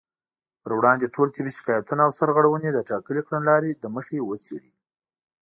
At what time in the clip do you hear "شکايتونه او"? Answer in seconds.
1.57-2.11